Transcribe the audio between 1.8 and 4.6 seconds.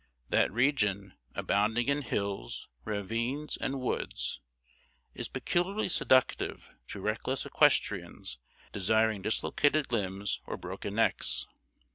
in hills, ravines, and woods,